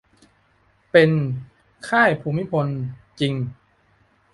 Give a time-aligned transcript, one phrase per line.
[0.91, 1.11] เป็น
[1.89, 2.67] "ค่ายภูมิพล"
[3.19, 3.33] จริง